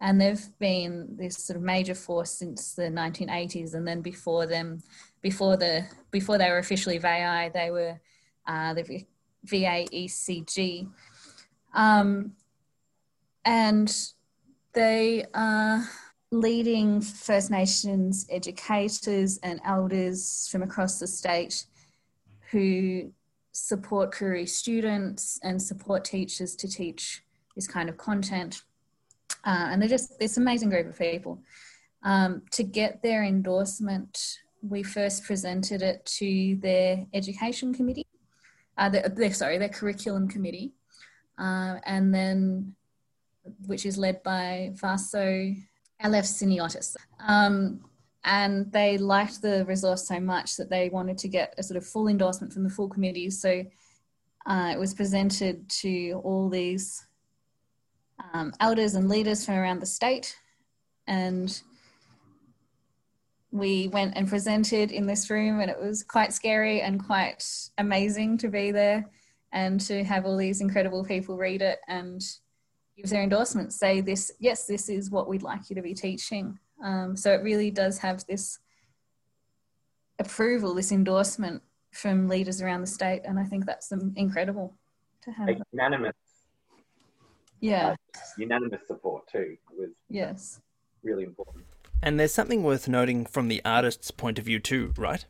And 0.00 0.20
they've 0.20 0.46
been 0.58 1.16
this 1.16 1.38
sort 1.38 1.56
of 1.56 1.62
major 1.62 1.94
force 1.94 2.30
since 2.30 2.74
the 2.74 2.82
1980s. 2.82 3.74
And 3.74 3.86
then 3.86 4.02
before 4.02 4.46
them, 4.46 4.82
before 5.22 5.56
the 5.56 5.86
before 6.10 6.38
they 6.38 6.50
were 6.50 6.58
officially 6.58 6.98
VAI, 6.98 7.50
they 7.52 7.70
were 7.70 7.98
uh, 8.46 8.74
the 8.74 9.06
VAECG. 9.46 10.88
Um, 11.74 12.32
and 13.44 13.94
they 14.74 15.24
are 15.34 15.88
leading 16.30 17.00
First 17.00 17.50
Nations 17.50 18.26
educators 18.30 19.38
and 19.38 19.60
elders 19.64 20.48
from 20.50 20.62
across 20.62 20.98
the 20.98 21.06
state 21.06 21.66
who 22.50 23.12
support 23.52 24.12
Koori 24.12 24.48
students 24.48 25.40
and 25.42 25.60
support 25.60 26.04
teachers 26.04 26.54
to 26.56 26.68
teach 26.68 27.22
this 27.54 27.66
kind 27.66 27.88
of 27.88 27.96
content. 27.96 28.62
Uh, 29.46 29.68
and 29.70 29.80
they're 29.80 29.88
just 29.88 30.18
this 30.18 30.36
amazing 30.36 30.68
group 30.68 30.88
of 30.88 30.98
people. 30.98 31.40
Um, 32.02 32.42
to 32.50 32.64
get 32.64 33.02
their 33.02 33.24
endorsement, 33.24 34.38
we 34.60 34.82
first 34.82 35.24
presented 35.24 35.82
it 35.82 36.04
to 36.18 36.56
their 36.56 37.06
education 37.14 37.72
committee, 37.72 38.06
uh, 38.76 38.88
their, 38.88 39.08
their, 39.08 39.32
sorry, 39.32 39.58
their 39.58 39.68
curriculum 39.68 40.28
committee, 40.28 40.72
uh, 41.38 41.76
and 41.84 42.12
then 42.12 42.74
which 43.66 43.86
is 43.86 43.96
led 43.96 44.22
by 44.24 44.72
Vaso 44.74 45.54
Elefsiniotis. 46.02 46.96
Um, 47.20 47.80
and 48.24 48.70
they 48.72 48.98
liked 48.98 49.40
the 49.40 49.64
resource 49.66 50.08
so 50.08 50.18
much 50.18 50.56
that 50.56 50.68
they 50.68 50.88
wanted 50.88 51.18
to 51.18 51.28
get 51.28 51.54
a 51.58 51.62
sort 51.62 51.76
of 51.76 51.86
full 51.86 52.08
endorsement 52.08 52.52
from 52.52 52.64
the 52.64 52.70
full 52.70 52.88
committee. 52.88 53.30
So 53.30 53.64
uh, 54.46 54.70
it 54.72 54.78
was 54.78 54.94
presented 54.94 55.68
to 55.68 56.20
all 56.24 56.48
these 56.48 57.06
um, 58.32 58.52
elders 58.60 58.94
and 58.94 59.08
leaders 59.08 59.44
from 59.44 59.54
around 59.54 59.80
the 59.80 59.86
state, 59.86 60.36
and 61.06 61.60
we 63.50 63.88
went 63.88 64.16
and 64.16 64.28
presented 64.28 64.92
in 64.92 65.06
this 65.06 65.30
room, 65.30 65.60
and 65.60 65.70
it 65.70 65.80
was 65.80 66.02
quite 66.02 66.32
scary 66.32 66.82
and 66.82 67.04
quite 67.04 67.44
amazing 67.78 68.38
to 68.38 68.48
be 68.48 68.70
there 68.70 69.08
and 69.52 69.80
to 69.80 70.04
have 70.04 70.26
all 70.26 70.36
these 70.36 70.60
incredible 70.60 71.04
people 71.04 71.36
read 71.36 71.62
it 71.62 71.78
and 71.88 72.22
give 72.96 73.08
their 73.08 73.22
endorsements 73.22 73.76
say 73.76 74.00
this, 74.00 74.32
yes, 74.38 74.66
this 74.66 74.88
is 74.88 75.10
what 75.10 75.28
we'd 75.28 75.42
like 75.42 75.70
you 75.70 75.76
to 75.76 75.82
be 75.82 75.94
teaching. 75.94 76.58
Um, 76.82 77.16
so 77.16 77.32
it 77.32 77.42
really 77.42 77.70
does 77.70 77.98
have 77.98 78.24
this 78.26 78.58
approval, 80.18 80.74
this 80.74 80.92
endorsement 80.92 81.62
from 81.92 82.28
leaders 82.28 82.60
around 82.60 82.82
the 82.82 82.86
state, 82.86 83.22
and 83.24 83.38
I 83.38 83.44
think 83.44 83.64
that's 83.64 83.92
incredible 84.16 84.74
to 85.22 85.30
have. 85.30 85.48
Unanimous. 85.72 86.14
Yeah. 87.60 87.88
Uh, 87.88 88.20
unanimous 88.38 88.86
support 88.86 89.26
too 89.30 89.56
was. 89.76 89.90
Yes. 90.08 90.60
Really 91.02 91.24
important. 91.24 91.64
And 92.02 92.20
there's 92.20 92.34
something 92.34 92.62
worth 92.62 92.88
noting 92.88 93.26
from 93.26 93.48
the 93.48 93.62
artist's 93.64 94.10
point 94.10 94.38
of 94.38 94.44
view 94.44 94.58
too, 94.58 94.92
right? 94.96 95.24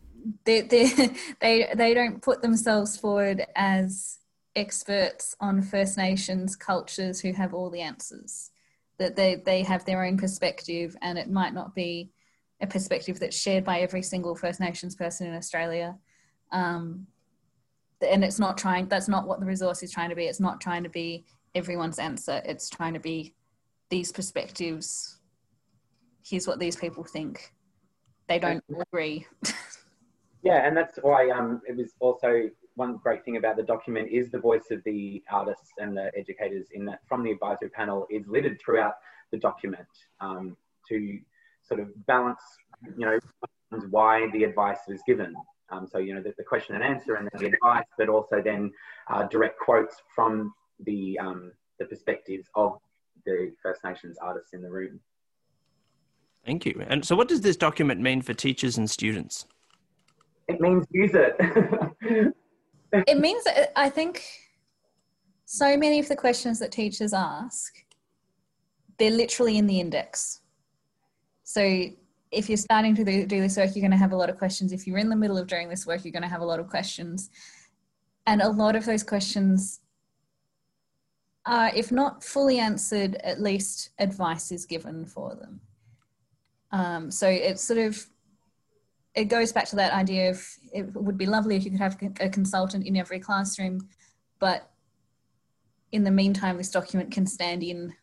They 0.44 0.62
they 0.62 0.90
they 1.40 1.72
they 1.74 1.94
don't 1.94 2.22
put 2.22 2.42
themselves 2.42 2.96
forward 2.96 3.46
as 3.54 4.18
experts 4.56 5.36
on 5.38 5.62
First 5.62 5.96
Nations 5.96 6.56
cultures 6.56 7.20
who 7.20 7.32
have 7.32 7.54
all 7.54 7.70
the 7.70 7.82
answers 7.82 8.50
that 8.98 9.16
they, 9.16 9.36
they 9.44 9.62
have 9.62 9.84
their 9.84 10.04
own 10.04 10.16
perspective 10.16 10.96
and 11.02 11.18
it 11.18 11.30
might 11.30 11.54
not 11.54 11.74
be 11.74 12.10
a 12.60 12.66
perspective 12.66 13.20
that's 13.20 13.38
shared 13.38 13.64
by 13.64 13.80
every 13.80 14.02
single 14.02 14.34
First 14.34 14.60
Nations 14.60 14.96
person 14.96 15.26
in 15.26 15.34
Australia. 15.34 15.96
Um, 16.50 17.06
and 18.00 18.24
it's 18.24 18.38
not 18.38 18.56
trying, 18.56 18.88
that's 18.88 19.08
not 19.08 19.26
what 19.26 19.40
the 19.40 19.46
resource 19.46 19.82
is 19.82 19.92
trying 19.92 20.10
to 20.10 20.16
be. 20.16 20.24
It's 20.24 20.40
not 20.40 20.60
trying 20.60 20.82
to 20.84 20.88
be 20.88 21.26
everyone's 21.56 21.98
answer. 21.98 22.42
It's 22.44 22.68
trying 22.68 22.94
to 22.94 23.00
be 23.00 23.34
these 23.88 24.12
perspectives. 24.12 25.18
Here's 26.24 26.46
what 26.46 26.60
these 26.60 26.76
people 26.76 27.02
think. 27.02 27.52
They 28.28 28.38
don't 28.38 28.62
agree. 28.92 29.26
yeah, 30.42 30.66
and 30.66 30.76
that's 30.76 30.98
why 31.02 31.30
um, 31.30 31.62
it 31.66 31.76
was 31.76 31.94
also 32.00 32.50
one 32.74 32.98
great 33.02 33.24
thing 33.24 33.38
about 33.38 33.56
the 33.56 33.62
document 33.62 34.08
is 34.10 34.30
the 34.30 34.38
voice 34.38 34.70
of 34.70 34.82
the 34.84 35.22
artists 35.30 35.70
and 35.78 35.96
the 35.96 36.10
educators 36.16 36.66
in 36.72 36.84
that 36.84 37.00
from 37.08 37.22
the 37.22 37.30
advisory 37.30 37.70
panel 37.70 38.06
is 38.10 38.26
littered 38.26 38.60
throughout 38.60 38.94
the 39.32 39.38
document 39.38 39.88
um, 40.20 40.56
to 40.88 41.18
sort 41.62 41.80
of 41.80 41.88
balance, 42.06 42.42
you 42.98 43.06
know, 43.06 43.18
why 43.90 44.28
the 44.32 44.44
advice 44.44 44.80
was 44.86 45.00
given. 45.06 45.34
Um, 45.70 45.88
so, 45.90 45.98
you 45.98 46.14
know, 46.14 46.22
the, 46.22 46.34
the, 46.36 46.44
question 46.44 46.76
and 46.76 46.84
answer 46.84 47.14
and 47.14 47.28
then 47.32 47.40
the 47.40 47.56
advice, 47.56 47.86
but 47.98 48.08
also 48.08 48.40
then 48.40 48.70
uh, 49.10 49.24
direct 49.24 49.58
quotes 49.58 49.96
from 50.14 50.52
the, 50.84 51.18
um, 51.18 51.52
the 51.78 51.84
perspectives 51.86 52.48
of 52.54 52.78
the 53.24 53.52
First 53.62 53.82
Nations 53.84 54.16
artists 54.20 54.52
in 54.52 54.62
the 54.62 54.70
room. 54.70 55.00
Thank 56.44 56.64
you. 56.64 56.84
And 56.88 57.04
so, 57.04 57.16
what 57.16 57.26
does 57.26 57.40
this 57.40 57.56
document 57.56 58.00
mean 58.00 58.22
for 58.22 58.32
teachers 58.32 58.78
and 58.78 58.88
students? 58.88 59.46
It 60.46 60.60
means 60.60 60.86
use 60.92 61.10
it. 61.12 61.34
it 62.92 63.18
means 63.18 63.44
I 63.74 63.90
think 63.90 64.24
so 65.44 65.76
many 65.76 65.98
of 65.98 66.08
the 66.08 66.14
questions 66.14 66.60
that 66.60 66.70
teachers 66.70 67.12
ask, 67.12 67.74
they're 68.98 69.10
literally 69.10 69.58
in 69.58 69.66
the 69.66 69.80
index. 69.80 70.40
So 71.42 71.88
if 72.30 72.48
you're 72.48 72.56
starting 72.56 72.94
to 72.96 73.04
do, 73.04 73.26
this 73.26 73.56
work, 73.56 73.74
you're 73.74 73.80
going 73.80 73.90
to 73.90 73.96
have 73.96 74.12
a 74.12 74.16
lot 74.16 74.30
of 74.30 74.38
questions. 74.38 74.72
If 74.72 74.86
you're 74.86 74.98
in 74.98 75.08
the 75.08 75.16
middle 75.16 75.38
of 75.38 75.46
doing 75.46 75.68
this 75.68 75.86
work, 75.86 76.04
you're 76.04 76.12
going 76.12 76.22
to 76.22 76.28
have 76.28 76.40
a 76.40 76.46
lot 76.46 76.60
of 76.60 76.68
questions. 76.68 77.30
And 78.26 78.42
a 78.42 78.48
lot 78.48 78.74
of 78.74 78.84
those 78.84 79.02
questions 79.02 79.80
are, 81.46 81.70
if 81.74 81.92
not 81.92 82.24
fully 82.24 82.58
answered, 82.58 83.16
at 83.22 83.40
least 83.40 83.90
advice 83.98 84.50
is 84.50 84.66
given 84.66 85.06
for 85.06 85.34
them. 85.34 85.60
Um, 86.72 87.10
so 87.10 87.28
it's 87.28 87.62
sort 87.62 87.78
of 87.78 88.04
it 89.14 89.26
goes 89.26 89.50
back 89.50 89.64
to 89.66 89.76
that 89.76 89.92
idea 89.92 90.30
of 90.30 90.46
it 90.72 90.94
would 90.94 91.16
be 91.16 91.24
lovely 91.24 91.56
if 91.56 91.64
you 91.64 91.70
could 91.70 91.80
have 91.80 91.96
a 92.20 92.28
consultant 92.28 92.86
in 92.86 92.96
every 92.96 93.18
classroom, 93.18 93.88
but 94.38 94.70
in 95.92 96.04
the 96.04 96.10
meantime, 96.10 96.58
this 96.58 96.70
document 96.70 97.10
can 97.10 97.26
stand 97.26 97.62
in 97.62 97.94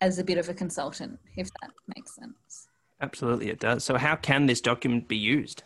as 0.00 0.18
a 0.18 0.24
bit 0.24 0.38
of 0.38 0.48
a 0.48 0.54
consultant, 0.54 1.18
if 1.36 1.48
that 1.60 1.70
makes 1.96 2.14
sense. 2.14 2.68
Absolutely, 3.00 3.50
it 3.50 3.58
does. 3.58 3.82
So, 3.82 3.96
how 3.96 4.14
can 4.14 4.46
this 4.46 4.60
document 4.60 5.08
be 5.08 5.16
used? 5.16 5.64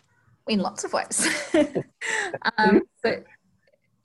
In 0.49 0.61
lots 0.61 0.85
of 0.85 0.93
ways. 0.95 1.29
um, 2.59 2.81
so 3.05 3.23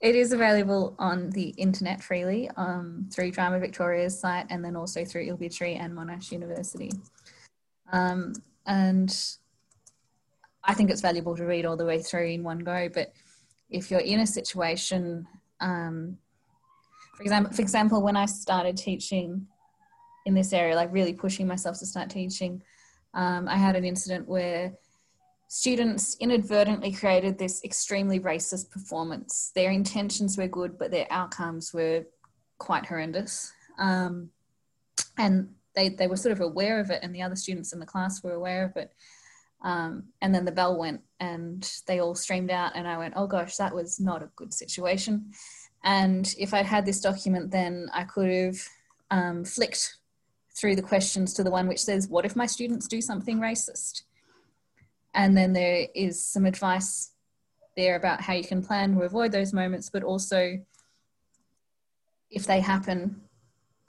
it 0.00 0.14
is 0.14 0.32
available 0.32 0.94
on 0.98 1.30
the 1.30 1.48
internet 1.50 2.02
freely 2.02 2.50
um, 2.56 3.08
through 3.12 3.30
Drama 3.30 3.58
Victoria's 3.58 4.18
site 4.18 4.46
and 4.50 4.64
then 4.64 4.76
also 4.76 5.04
through 5.04 5.26
Ilbijerri 5.26 5.78
and 5.80 5.92
Monash 5.92 6.30
University. 6.30 6.90
Um, 7.92 8.34
and 8.66 9.16
I 10.64 10.74
think 10.74 10.90
it's 10.90 11.00
valuable 11.00 11.36
to 11.36 11.44
read 11.44 11.64
all 11.64 11.76
the 11.76 11.86
way 11.86 12.02
through 12.02 12.26
in 12.26 12.42
one 12.42 12.58
go. 12.58 12.88
But 12.92 13.12
if 13.70 13.90
you're 13.90 14.00
in 14.00 14.20
a 14.20 14.26
situation, 14.26 15.26
um, 15.60 16.18
for 17.16 17.22
example, 17.22 17.52
for 17.52 17.62
example, 17.62 18.02
when 18.02 18.16
I 18.16 18.26
started 18.26 18.76
teaching 18.76 19.46
in 20.26 20.34
this 20.34 20.52
area, 20.52 20.74
like 20.74 20.92
really 20.92 21.14
pushing 21.14 21.46
myself 21.46 21.78
to 21.78 21.86
start 21.86 22.10
teaching, 22.10 22.62
um, 23.14 23.48
I 23.48 23.56
had 23.56 23.76
an 23.76 23.84
incident 23.84 24.28
where 24.28 24.74
students 25.56 26.18
inadvertently 26.20 26.92
created 26.92 27.38
this 27.38 27.64
extremely 27.64 28.20
racist 28.20 28.70
performance. 28.70 29.52
Their 29.54 29.70
intentions 29.70 30.36
were 30.36 30.48
good, 30.48 30.76
but 30.78 30.90
their 30.90 31.06
outcomes 31.08 31.72
were 31.72 32.04
quite 32.58 32.84
horrendous. 32.84 33.54
Um, 33.78 34.28
and 35.16 35.48
they, 35.74 35.88
they 35.88 36.08
were 36.08 36.18
sort 36.18 36.34
of 36.34 36.42
aware 36.42 36.78
of 36.78 36.90
it, 36.90 37.00
and 37.02 37.14
the 37.14 37.22
other 37.22 37.36
students 37.36 37.72
in 37.72 37.80
the 37.80 37.86
class 37.86 38.22
were 38.22 38.34
aware 38.34 38.66
of 38.66 38.76
it. 38.76 38.92
Um, 39.62 40.04
and 40.20 40.34
then 40.34 40.44
the 40.44 40.52
bell 40.52 40.78
went 40.78 41.00
and 41.20 41.66
they 41.86 42.00
all 42.00 42.14
streamed 42.14 42.50
out, 42.50 42.72
and 42.74 42.86
I 42.86 42.98
went, 42.98 43.14
oh 43.16 43.26
gosh, 43.26 43.56
that 43.56 43.74
was 43.74 43.98
not 43.98 44.22
a 44.22 44.28
good 44.36 44.52
situation. 44.52 45.32
And 45.84 46.34
if 46.38 46.52
I'd 46.52 46.66
had 46.66 46.84
this 46.84 47.00
document, 47.00 47.50
then 47.50 47.88
I 47.94 48.04
could 48.04 48.30
have 48.30 48.58
um, 49.10 49.42
flicked 49.42 49.96
through 50.54 50.76
the 50.76 50.82
questions 50.82 51.32
to 51.32 51.42
the 51.42 51.50
one 51.50 51.66
which 51.66 51.82
says, 51.82 52.08
What 52.08 52.26
if 52.26 52.36
my 52.36 52.44
students 52.44 52.86
do 52.86 53.00
something 53.00 53.38
racist? 53.40 54.02
And 55.16 55.34
then 55.34 55.54
there 55.54 55.88
is 55.94 56.22
some 56.22 56.44
advice 56.44 57.10
there 57.74 57.96
about 57.96 58.20
how 58.20 58.34
you 58.34 58.44
can 58.44 58.62
plan 58.62 58.94
to 58.94 59.02
avoid 59.02 59.32
those 59.32 59.54
moments, 59.54 59.88
but 59.90 60.04
also 60.04 60.58
if 62.30 62.46
they 62.46 62.60
happen, 62.60 63.22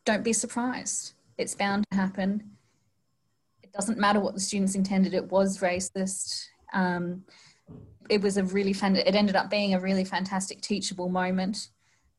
don't 0.05 0.24
be 0.24 0.34
surprised. 0.34 1.13
It's 1.38 1.53
bound 1.53 1.84
to 1.91 1.98
happen. 1.98 2.51
It 3.62 3.74
doesn't 3.74 4.00
matter 4.00 4.22
what 4.22 4.36
the 4.36 4.39
students 4.39 4.75
intended, 4.75 5.13
it 5.13 5.29
was 5.29 5.60
racist. 5.60 6.46
Um, 6.74 7.24
it 8.10 8.22
was 8.22 8.38
a 8.38 8.43
really 8.43 8.72
fun, 8.72 8.96
it 8.96 9.13
ended 9.13 9.36
up 9.36 9.50
being 9.50 9.74
a 9.74 9.81
really 9.81 10.05
fantastic 10.05 10.62
teachable 10.62 11.10
moment 11.10 11.69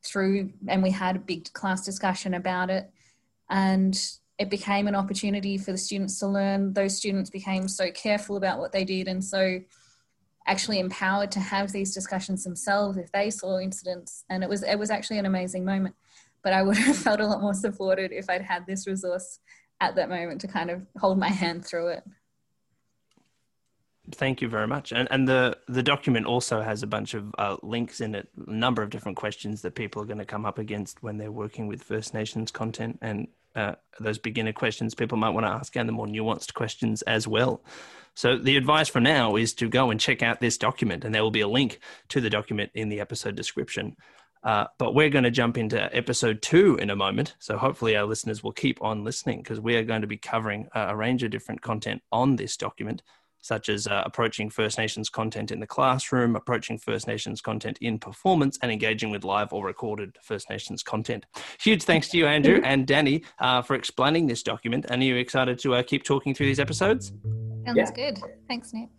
through, 0.05 0.53
and 0.69 0.83
we 0.83 0.91
had 0.91 1.17
a 1.17 1.21
big 1.21 1.51
class 1.55 1.83
discussion 1.83 2.35
about 2.35 2.69
it. 2.69 2.91
And 3.49 3.99
it 4.39 4.51
became 4.51 4.87
an 4.87 4.95
opportunity 4.95 5.59
for 5.59 5.73
the 5.73 5.79
students 5.79 6.19
to 6.21 6.29
learn. 6.29 6.73
Those 6.73 6.97
students 6.97 7.29
became 7.29 7.67
so 7.67 7.91
careful 7.91 8.37
about 8.37 8.61
what 8.61 8.73
they 8.73 8.85
did 8.85 9.09
and 9.09 9.23
so 9.23 9.61
actually 10.47 10.79
empowered 10.79 11.31
to 11.33 11.41
have 11.41 11.73
these 11.73 11.93
discussions 11.93 12.45
themselves 12.45 12.97
if 12.97 13.13
they 13.13 13.31
saw 13.31 13.59
incidents. 13.59 14.25
And 14.31 14.43
it 14.43 14.49
was 14.49 14.63
it 14.63 14.79
was 14.79 14.91
actually 14.91 15.19
an 15.19 15.27
amazing 15.27 15.65
moment. 15.65 15.97
But 16.43 16.53
I 16.53 16.63
would 16.63 16.77
have 16.89 16.97
felt 16.97 17.21
a 17.21 17.27
lot 17.27 17.41
more 17.41 17.55
supported 17.55 18.13
if 18.13 18.31
I'd 18.31 18.43
had 18.43 18.65
this 18.67 18.87
resource 18.87 19.41
at 19.81 19.97
that 19.97 20.09
moment 20.09 20.41
to 20.43 20.49
kind 20.49 20.71
of 20.71 20.87
hold 20.99 21.19
my 21.19 21.29
hand 21.29 21.67
through 21.67 21.89
it. 21.89 22.05
Thank 24.13 24.41
you 24.41 24.49
very 24.49 24.69
much. 24.69 24.93
And 24.93 25.09
and 25.11 25.27
the 25.27 25.59
the 25.67 25.83
document 25.83 26.27
also 26.27 26.63
has 26.63 26.85
a 26.85 26.87
bunch 26.87 27.15
of 27.15 27.35
uh, 27.39 27.57
links 27.65 28.01
in 28.01 28.15
it, 28.15 28.29
a 28.47 28.51
number 28.51 28.83
of 28.83 28.91
different 28.91 29.17
questions 29.17 29.63
that 29.63 29.75
people 29.75 30.01
are 30.01 30.07
going 30.07 30.19
to 30.19 30.25
come 30.25 30.47
up 30.47 30.59
against 30.59 31.03
when 31.03 31.19
they're 31.19 31.33
working 31.33 31.67
with 31.67 31.83
First 31.83 32.15
Nations 32.15 32.53
content 32.53 33.01
and 33.03 33.27
uh, 33.55 33.75
those 34.01 34.19
beginner 34.19 34.53
questions 34.53 34.95
people 34.95 35.19
might 35.19 35.31
want 35.31 35.47
to 35.47 35.51
ask 35.51 35.77
and 35.77 35.89
the 35.89 35.93
more 35.93 36.07
nuanced 36.07 36.55
questions 36.55 37.03
as 37.03 37.27
well. 37.27 37.63
So 38.15 38.37
the 38.37 38.57
advice 38.57 38.89
for 38.89 39.01
now 39.01 39.37
is 39.37 39.55
to 39.55 39.69
go 39.69 39.91
and 39.91 40.01
check 40.01 40.23
out 40.23 40.41
this 40.41 40.59
document, 40.59 41.05
and 41.05 41.15
there 41.15 41.23
will 41.23 41.31
be 41.31 41.41
a 41.41 41.49
link 41.49 41.79
to 42.09 42.21
the 42.21 42.31
document 42.31 42.71
in 42.75 42.89
the 42.89 43.01
episode 43.01 43.37
description. 43.37 43.97
Uh, 44.43 44.67
but 44.79 44.95
we're 44.95 45.09
going 45.09 45.25
to 45.25 45.31
jump 45.31 45.59
into 45.59 45.95
episode 45.95 46.43
two 46.43 46.77
in 46.77 46.91
a 46.91 46.97
moment. 46.97 47.35
So 47.39 47.57
hopefully 47.57 47.97
our 47.97 48.05
listeners 48.05 48.43
will 48.43 48.53
keep 48.53 48.83
on 48.83 49.05
listening 49.05 49.43
because 49.43 49.61
we 49.61 49.77
are 49.77 49.85
going 49.85 50.01
to 50.01 50.07
be 50.07 50.17
covering 50.17 50.69
a 50.75 50.97
range 50.97 51.23
of 51.23 51.31
different 51.31 51.63
content 51.63 52.03
on 52.11 52.37
this 52.37 52.57
document 52.57 53.03
such 53.49 53.69
as 53.69 53.87
uh, 53.87 54.03
approaching 54.05 54.51
First 54.51 54.79
Nations 54.79 55.09
content 55.09 55.51
in 55.51 55.59
the 55.59 55.67
classroom, 55.67 56.37
approaching 56.37 56.79
First 56.79 57.07
Nations 57.07 57.41
content 57.41 57.79
in 57.81 57.99
performance, 57.99 58.59
and 58.63 58.71
engaging 58.71 59.11
with 59.11 59.25
live 59.25 59.53
or 59.53 59.65
recorded 59.65 60.17
First 60.23 60.51
Nations 60.51 60.83
content. 60.83 61.25
Huge 61.61 61.83
thanks 61.83 62.09
to 62.11 62.19
you, 62.19 62.27
Andrew 62.27 62.61
and 62.63 62.87
Danny, 62.87 63.25
uh, 63.41 63.63
for 63.63 63.75
explaining 63.75 64.27
this 64.27 64.43
document. 64.43 64.87
And 64.91 65.03
are 65.03 65.05
you 65.05 65.17
excited 65.17 65.59
to 65.61 65.75
uh, 65.75 65.83
keep 65.83 66.05
talking 66.05 66.35
through 66.35 66.47
these 66.47 66.61
episodes? 66.61 67.13
Sounds 67.65 67.77
yeah. 67.77 67.91
good. 67.91 68.19
Thanks, 68.47 68.73
Nick. 68.73 68.91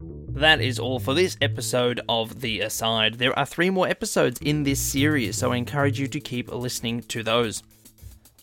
That 0.00 0.60
is 0.60 0.78
all 0.78 0.98
for 0.98 1.14
this 1.14 1.36
episode 1.40 2.00
of 2.08 2.42
The 2.42 2.60
Aside. 2.60 3.14
There 3.14 3.36
are 3.38 3.46
three 3.46 3.70
more 3.70 3.88
episodes 3.88 4.38
in 4.42 4.62
this 4.62 4.78
series, 4.78 5.36
so 5.38 5.52
I 5.52 5.56
encourage 5.56 5.98
you 5.98 6.06
to 6.08 6.20
keep 6.20 6.52
listening 6.52 7.00
to 7.02 7.22
those. 7.22 7.62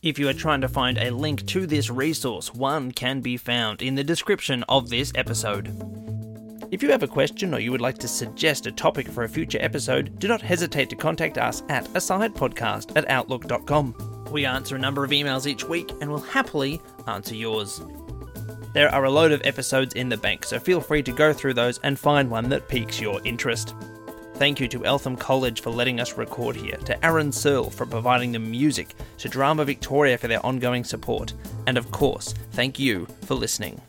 If 0.04 0.20
you 0.20 0.28
are 0.28 0.34
trying 0.34 0.60
to 0.60 0.68
find 0.68 0.98
a 0.98 1.12
link 1.12 1.46
to 1.48 1.66
this 1.66 1.90
resource, 1.90 2.54
one 2.54 2.92
can 2.92 3.22
be 3.22 3.38
found 3.38 3.82
in 3.82 3.96
the 3.96 4.04
description 4.04 4.62
of 4.68 4.90
this 4.90 5.14
episode. 5.16 5.74
If 6.72 6.84
you 6.84 6.92
have 6.92 7.04
a 7.04 7.08
question 7.08 7.54
or 7.54 7.60
you 7.60 7.72
would 7.72 7.80
like 7.80 8.00
to 8.00 8.08
suggest 8.10 8.68
a 8.68 8.72
topic 8.74 9.08
for 9.08 9.24
a 9.24 9.30
future 9.30 9.60
episode, 9.62 10.20
do 10.20 10.28
not 10.28 10.42
hesitate 10.42 10.90
to 10.90 10.98
contact 10.98 11.38
us 11.38 11.64
at 11.70 11.86
asidepodcast 11.94 12.98
at 12.98 13.10
outlook.com. 13.10 14.26
We 14.30 14.46
answer 14.46 14.76
a 14.76 14.80
number 14.80 15.06
of 15.06 15.12
emails 15.12 15.48
each 15.48 15.64
week 15.64 15.90
and 16.02 16.12
will 16.12 16.20
happily 16.20 16.82
answer 17.08 17.36
yours. 17.36 17.82
There 18.74 18.94
are 18.94 19.06
a 19.06 19.10
load 19.10 19.32
of 19.32 19.42
episodes 19.46 19.94
in 19.94 20.10
the 20.10 20.18
bank, 20.18 20.44
so 20.44 20.60
feel 20.60 20.82
free 20.82 21.04
to 21.04 21.14
go 21.14 21.32
through 21.32 21.54
those 21.54 21.78
and 21.78 21.98
find 21.98 22.30
one 22.30 22.50
that 22.50 22.68
piques 22.68 23.00
your 23.00 23.22
interest. 23.24 23.74
Thank 24.44 24.60
you 24.60 24.68
to 24.68 24.84
Eltham 24.84 25.16
College 25.16 25.62
for 25.62 25.70
letting 25.70 26.02
us 26.02 26.18
record 26.18 26.58
here, 26.58 26.76
to 26.76 27.06
Aaron 27.06 27.32
Searle 27.32 27.70
for 27.70 27.86
providing 27.86 28.34
the 28.34 28.40
music, 28.40 28.94
to 29.20 29.30
Drama 29.30 29.64
Victoria 29.64 30.18
for 30.18 30.28
their 30.28 30.46
ongoing 30.46 30.84
support, 30.84 31.34
and 31.66 31.78
of 31.78 31.92
course, 31.92 32.34
thank 32.52 32.78
you 32.78 33.08
for 33.22 33.36
listening. 33.36 33.80